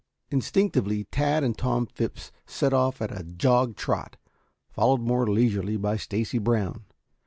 Instinctively 0.31 1.03
Tad 1.11 1.43
and 1.43 1.55
Tom 1.55 1.85
Phipps 1.85 2.31
set 2.47 2.73
off 2.73 3.03
at 3.03 3.15
a 3.15 3.23
jog 3.23 3.75
trot, 3.75 4.17
followed 4.71 5.01
more 5.01 5.27
leisurely 5.27 5.77
by 5.77 5.95
Stacy 5.95 6.39
Brown. 6.39 6.85